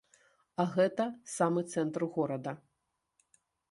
А 0.63 0.65
гэта 0.77 1.05
самы 1.35 1.67
цэнтр 1.77 2.01
горада! 2.19 2.59